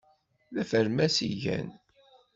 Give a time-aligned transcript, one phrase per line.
[0.53, 1.67] D afermas i gan.